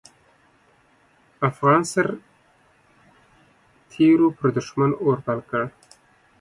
[1.49, 5.61] افغان سررتېرو پر دوښمن اور بل کړ.